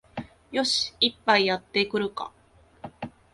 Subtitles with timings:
[0.51, 2.31] よし、一杯やってくるか